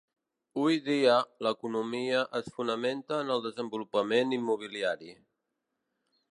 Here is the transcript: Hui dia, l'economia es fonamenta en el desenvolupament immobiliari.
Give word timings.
Hui 0.61 0.77
dia, 0.85 1.17
l'economia 1.47 2.23
es 2.41 2.49
fonamenta 2.57 3.21
en 3.27 3.31
el 3.35 3.45
desenvolupament 3.47 4.37
immobiliari. 4.41 5.15